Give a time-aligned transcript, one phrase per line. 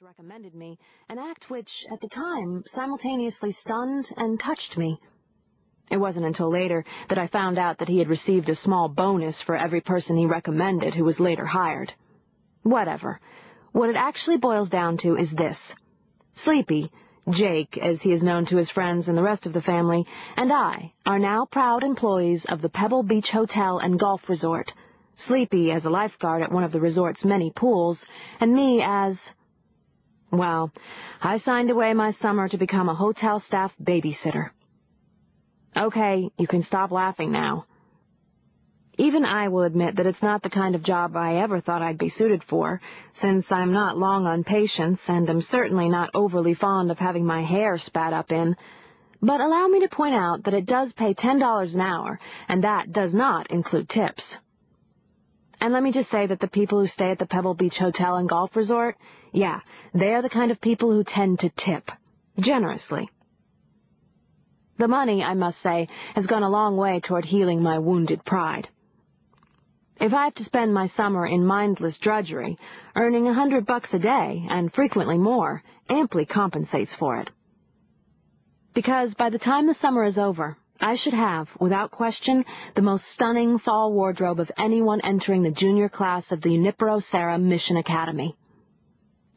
[0.00, 4.96] recommended me, an act which, at the time, simultaneously stunned and touched me.
[5.90, 9.42] It wasn't until later that I found out that he had received a small bonus
[9.42, 11.92] for every person he recommended who was later hired.
[12.62, 13.18] Whatever.
[13.72, 15.58] What it actually boils down to is this.
[16.44, 16.92] Sleepy,
[17.30, 20.06] Jake, as he is known to his friends and the rest of the family,
[20.36, 24.70] and I are now proud employees of the Pebble Beach Hotel and Golf Resort,
[25.26, 27.98] Sleepy as a lifeguard at one of the resort's many pools,
[28.38, 29.18] and me as...
[30.30, 30.70] Well,
[31.22, 34.50] I signed away my summer to become a hotel staff babysitter.
[35.76, 37.64] Okay, you can stop laughing now.
[38.98, 41.98] Even I will admit that it's not the kind of job I ever thought I'd
[41.98, 42.80] be suited for,
[43.20, 47.42] since I'm not long on patience and am certainly not overly fond of having my
[47.42, 48.56] hair spat up in.
[49.22, 52.92] But allow me to point out that it does pay $10 an hour, and that
[52.92, 54.24] does not include tips.
[55.60, 58.16] And let me just say that the people who stay at the Pebble Beach Hotel
[58.16, 58.96] and Golf Resort,
[59.32, 59.60] yeah,
[59.92, 61.90] they're the kind of people who tend to tip.
[62.38, 63.10] Generously.
[64.78, 68.68] The money, I must say, has gone a long way toward healing my wounded pride.
[70.00, 72.56] If I have to spend my summer in mindless drudgery,
[72.94, 77.30] earning a hundred bucks a day, and frequently more, amply compensates for it.
[78.74, 80.56] Because by the time the summer is over,
[80.88, 85.90] I should have, without question, the most stunning fall wardrobe of anyone entering the junior
[85.90, 88.34] class of the Junipero Serra Mission Academy.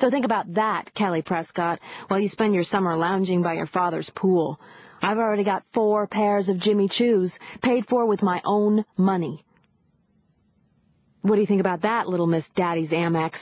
[0.00, 4.10] So think about that, Kelly Prescott, while you spend your summer lounging by your father's
[4.16, 4.58] pool.
[5.00, 7.30] I've already got four pairs of Jimmy Choos,
[7.62, 9.44] paid for with my own money.
[11.22, 13.34] What do you think about that, little Miss Daddy's Amex?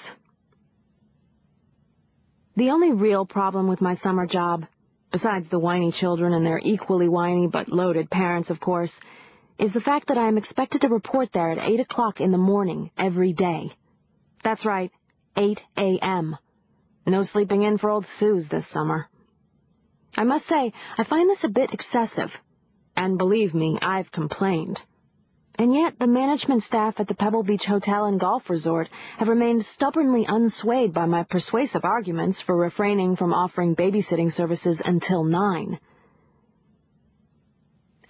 [2.54, 4.66] The only real problem with my summer job,
[5.14, 8.90] besides the whiny children and their equally whiny but loaded parents, of course,
[9.60, 12.38] is the fact that I am expected to report there at 8 o'clock in the
[12.38, 13.70] morning every day.
[14.42, 14.90] That's right,
[15.36, 16.36] 8 a.m.
[17.06, 19.06] No sleeping in for old Suze this summer.
[20.16, 22.30] I must say, I find this a bit excessive.
[22.96, 24.80] And believe me, I've complained.
[25.56, 28.88] And yet the management staff at the Pebble Beach Hotel and Golf Resort
[29.18, 35.22] have remained stubbornly unswayed by my persuasive arguments for refraining from offering babysitting services until
[35.22, 35.78] nine.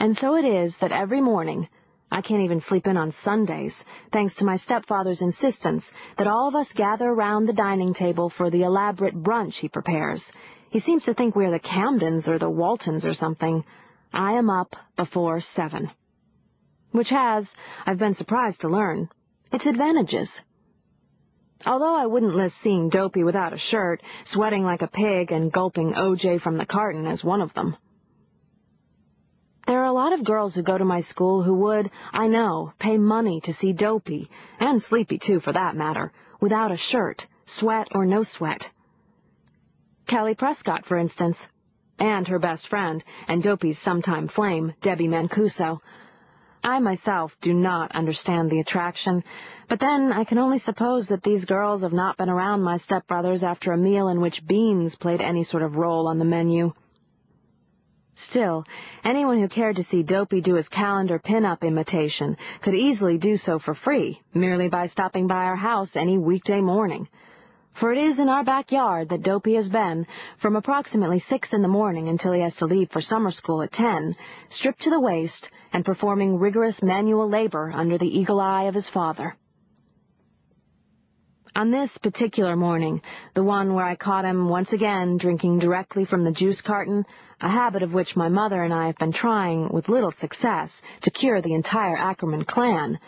[0.01, 1.69] And so it is that every morning,
[2.11, 3.75] I can't even sleep in on Sundays,
[4.11, 5.85] thanks to my stepfather's insistence
[6.17, 10.25] that all of us gather around the dining table for the elaborate brunch he prepares.
[10.71, 13.65] He seems to think we are the Camdens or the Waltons or something.
[14.15, 15.91] I am up before seven
[16.95, 17.45] which has,
[17.85, 19.09] I've been surprised to learn,
[19.51, 20.31] its advantages.
[21.67, 25.93] Although I wouldn't list seeing Dopey without a shirt, sweating like a pig, and gulping
[25.95, 27.77] OJ from the carton as one of them.
[29.67, 32.73] There are a lot of girls who go to my school who would, I know,
[32.79, 34.31] pay money to see Dopey,
[34.61, 37.27] and Sleepy too for that matter, without a shirt,
[37.59, 38.65] sweat or no sweat.
[40.07, 41.39] Kelly Prescott, for instance,
[41.99, 45.81] and her best friend, and Dopey's sometime flame, Debbie Mancuso,
[46.65, 49.23] I myself do not understand the attraction,
[49.69, 53.43] but then I can only suppose that these girls have not been around my stepbrothers
[53.43, 56.73] after a meal in which beans played any sort of role on the menu.
[58.31, 58.65] Still,
[59.05, 63.59] anyone who cared to see Dopey do his calendar pin-up imitation could easily do so
[63.59, 67.09] for free, merely by stopping by our house any weekday morning
[67.81, 70.07] for it is in our backyard that Dopey has been,
[70.41, 73.73] from approximately six in the morning until he has to leave for summer school at
[73.73, 74.15] ten,
[74.51, 78.89] stripped to the waist and performing rigorous manual labor under the eagle eye of his
[78.91, 79.37] father.
[81.57, 83.01] On this particular morning,
[83.35, 87.05] the one where I caught him once again drinking directly from the juice carton,
[87.41, 90.71] a habit of which my mother and I have been trying, with little success,
[91.03, 92.99] to cure the entire Ackerman clan,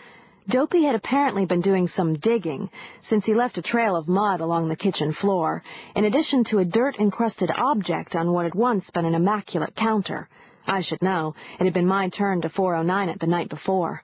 [0.48, 2.70] Dopey had apparently been doing some digging,
[3.02, 5.62] since he left a trail of mud along the kitchen floor,
[5.96, 10.28] in addition to a dirt-encrusted object on what had once been an immaculate counter.
[10.64, 11.34] I should know.
[11.58, 14.02] It had been my turn to 409 it the night before.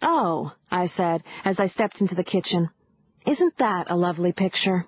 [0.00, 2.68] Oh, I said, as I stepped into the kitchen.
[3.26, 4.86] Isn't that a lovely picture?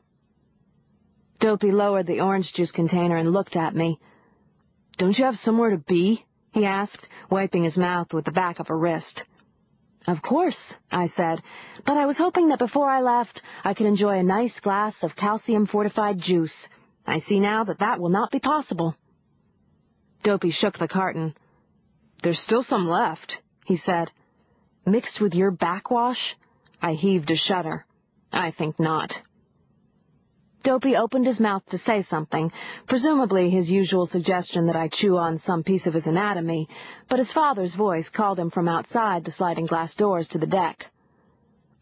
[1.40, 3.98] Dopey lowered the orange juice container and looked at me.
[4.98, 6.24] Don't you have somewhere to be?
[6.52, 9.24] he asked, wiping his mouth with the back of a wrist.
[10.06, 10.58] Of course,
[10.90, 11.42] I said,
[11.84, 15.16] but I was hoping that before I left I could enjoy a nice glass of
[15.16, 16.54] calcium-fortified juice.
[17.06, 18.94] I see now that that will not be possible.
[20.22, 21.34] Dopey shook the carton.
[22.22, 23.32] There's still some left,
[23.64, 24.10] he said.
[24.84, 26.36] Mixed with your backwash?
[26.80, 27.84] I heaved a shudder.
[28.32, 29.12] I think not.
[30.66, 32.50] Dopey opened his mouth to say something,
[32.88, 36.68] presumably his usual suggestion that I chew on some piece of his anatomy,
[37.08, 40.86] but his father's voice called him from outside the sliding glass doors to the deck.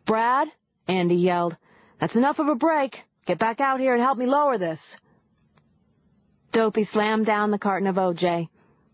[0.07, 0.49] Brad,
[0.87, 1.57] Andy yelled,
[1.99, 2.95] that's enough of a break.
[3.27, 4.81] get back out here and help me lower this.
[6.53, 8.49] Dopey slammed down the carton of OJ.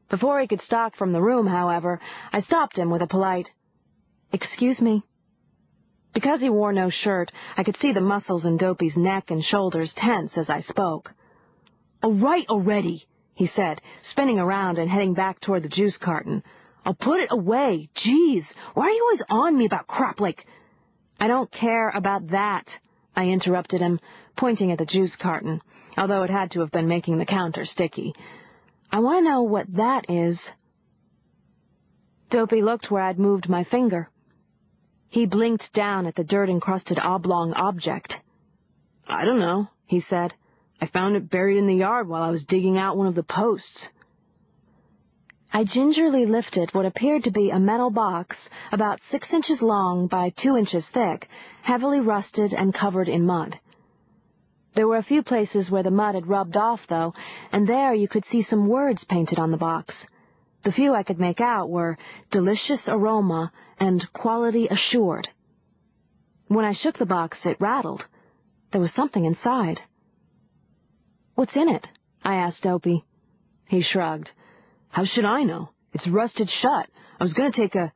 [0.08, 1.98] Before he could stalk from the room, however,
[2.32, 3.50] I stopped him with a polite,
[4.32, 5.02] Excuse me.
[6.12, 9.92] Because he wore no shirt, I could see the muscles in Dopey's neck and shoulders
[9.96, 11.12] tense as I spoke.
[12.02, 16.42] All right already, he said, spinning around and heading back toward the juice carton.
[16.84, 17.90] I'll put it away.
[17.94, 20.44] Jeez, why are you always on me about crap like...
[21.18, 22.66] I don't care about that,
[23.14, 24.00] I interrupted him,
[24.38, 25.60] pointing at the juice carton,
[25.98, 28.14] although it had to have been making the counter sticky.
[28.90, 30.40] I want to know what that is.
[32.30, 34.08] Dopey looked where I'd moved my finger.
[35.10, 38.14] He blinked down at the dirt-encrusted oblong object.
[39.08, 40.32] I don't know, he said.
[40.80, 43.24] I found it buried in the yard while I was digging out one of the
[43.24, 43.88] posts.
[45.52, 48.36] I gingerly lifted what appeared to be a metal box
[48.70, 51.28] about six inches long by two inches thick,
[51.62, 53.58] heavily rusted and covered in mud.
[54.76, 57.14] There were a few places where the mud had rubbed off, though,
[57.50, 59.92] and there you could see some words painted on the box.
[60.62, 61.98] The few I could make out were
[62.30, 65.26] delicious aroma and quality assured.
[66.48, 68.04] When I shook the box, it rattled.
[68.70, 69.80] There was something inside.
[71.34, 71.86] What's in it?
[72.22, 73.04] I asked Dopey.
[73.66, 74.30] He shrugged.
[74.90, 75.70] How should I know?
[75.92, 76.88] It's rusted shut.
[77.18, 77.92] I was going to take a...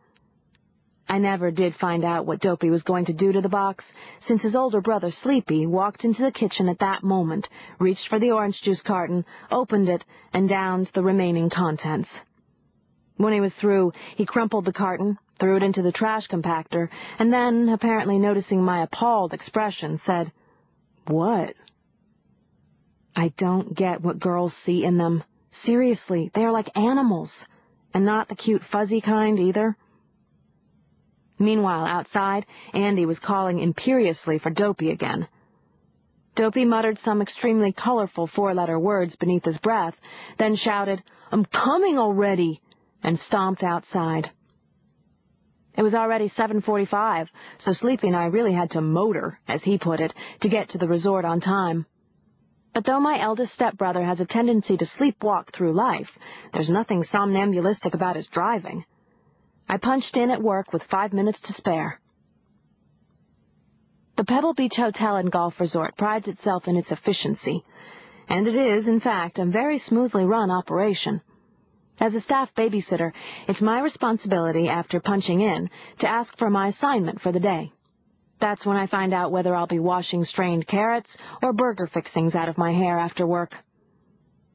[1.07, 3.85] I never did find out what Dopey was going to do to the box,
[4.27, 7.47] since his older brother, Sleepy, walked into the kitchen at that moment,
[7.79, 10.03] reached for the orange juice carton, opened it,
[10.33, 12.09] and downed the remaining contents.
[13.17, 16.89] When he was through, he crumpled the carton, threw it into the trash compactor,
[17.19, 20.33] and then, apparently noticing my appalled expression, said,
[21.07, 21.55] What?
[23.15, 25.23] I don't get what girls see in them.
[25.63, 27.33] Seriously, they are like animals,
[27.93, 29.77] and not the cute fuzzy kind either.
[31.39, 35.29] Meanwhile, outside, Andy was calling imperiously for Dopey again.
[36.35, 39.95] Dopey muttered some extremely colorful four-letter words beneath his breath,
[40.39, 41.01] then shouted,
[41.31, 42.61] I'm coming already,
[43.05, 44.31] and stomped outside.
[45.77, 47.29] It was already 7.45,
[47.59, 50.79] so Sleepy and I really had to motor, as he put it, to get to
[50.79, 51.87] the resort on time.
[52.73, 56.09] But though my eldest stepbrother has a tendency to sleepwalk through life,
[56.53, 58.85] there's nothing somnambulistic about his driving.
[59.69, 62.01] I punched in at work with five minutes to spare.
[64.17, 67.65] The Pebble Beach Hotel and Golf Resort prides itself in its efficiency,
[68.29, 71.21] and it is, in fact, a very smoothly run operation.
[72.01, 73.13] As a staff babysitter,
[73.47, 75.71] it's my responsibility, after punching in,
[76.01, 77.73] to ask for my assignment for the day.
[78.41, 81.11] That's when I find out whether I'll be washing strained carrots
[81.41, 83.53] or burger fixings out of my hair after work.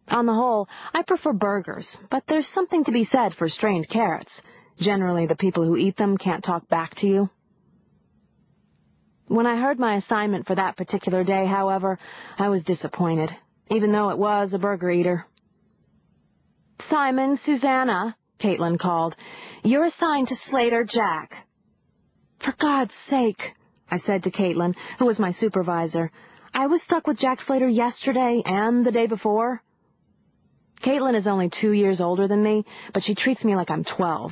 [0.10, 4.32] On the whole, I prefer burgers, but there's something to be said for strained carrots.
[4.80, 7.30] Generally, the people who eat them can't talk back to you.
[9.28, 12.00] When I heard my assignment for that particular day, however,
[12.38, 13.30] I was disappointed,
[13.70, 15.26] even though it was a burger eater.
[16.90, 19.16] Simon, Susannah, Caitlin called,
[19.64, 21.34] you're assigned to Slater Jack.
[22.44, 23.42] For God's sake,
[23.92, 26.12] I said to Caitlin, who was my supervisor.
[26.54, 29.62] I was stuck with Jack Slater yesterday and the day before.
[30.84, 34.32] Caitlin is only two years older than me, but she treats me like I'm twelve.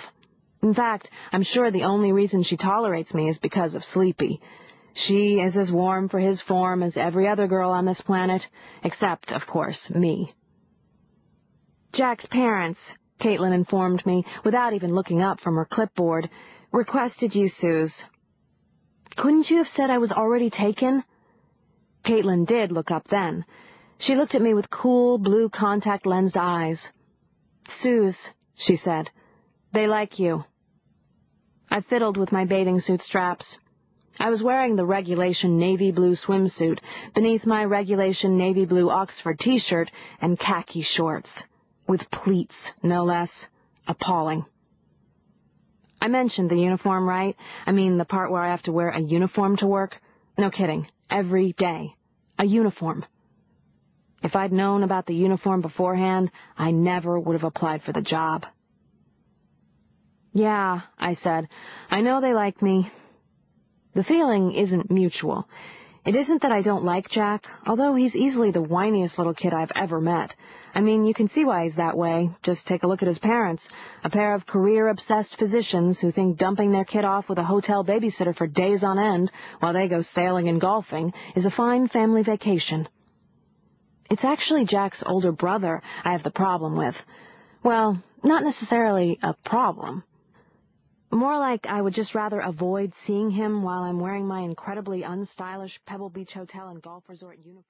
[0.63, 4.41] In fact, I'm sure the only reason she tolerates me is because of Sleepy.
[4.95, 8.41] She is as warm for his form as every other girl on this planet,
[8.83, 10.33] except, of course, me.
[11.93, 12.79] Jack's parents,
[13.21, 16.29] Caitlin informed me, without even looking up from her clipboard,
[16.71, 17.93] requested you, Suze.
[19.15, 21.03] Couldn't you have said I was already taken?
[22.05, 23.45] Caitlin did look up then.
[23.99, 26.79] She looked at me with cool, blue contact-lensed eyes.
[27.81, 28.17] Suze,
[28.55, 29.09] she said,
[29.73, 30.43] they like you.
[31.69, 33.57] I fiddled with my bathing suit straps.
[34.19, 36.79] I was wearing the regulation navy blue swimsuit
[37.13, 39.91] beneath my regulation navy blue Oxford t-shirt
[40.21, 41.29] and khaki shorts,
[41.87, 43.29] with pleats, no less.
[43.87, 44.45] Appalling.
[46.01, 47.35] I mentioned the uniform, right?
[47.65, 49.95] I mean the part where I have to wear a uniform to work?
[50.37, 50.87] No kidding.
[51.09, 51.95] Every day.
[52.37, 53.05] A uniform.
[54.23, 58.45] If I'd known about the uniform beforehand, I never would have applied for the job.
[60.33, 61.47] Yeah, I said.
[61.89, 62.91] I know they like me.
[63.95, 65.47] The feeling isn't mutual.
[66.07, 69.73] It isn't that I don't like Jack, although he's easily the whiniest little kid I've
[69.75, 70.33] ever met.
[70.73, 72.29] I mean, you can see why he's that way.
[72.43, 73.61] Just take a look at his parents.
[74.05, 78.33] A pair of career-obsessed physicians who think dumping their kid off with a hotel babysitter
[78.33, 82.87] for days on end while they go sailing and golfing is a fine family vacation.
[84.09, 86.95] It's actually Jack's older brother I have the problem with.
[87.65, 90.05] Well, not necessarily a problem.
[91.11, 95.79] More like I would just rather avoid seeing him while I'm wearing my incredibly unstylish
[95.85, 97.63] Pebble Beach Hotel and Golf Resort uniform.